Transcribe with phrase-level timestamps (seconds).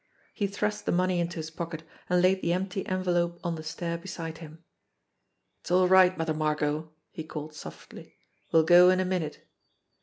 [0.33, 3.99] He thrust the money into his pocket, and laid the empty envelope on the stair
[3.99, 4.63] beside him.
[5.59, 8.15] "It's all right, Mother Margot!" he called softly.
[8.51, 9.45] "We'll go in a minute."